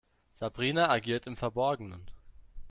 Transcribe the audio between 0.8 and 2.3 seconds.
agiert im Verborgenen.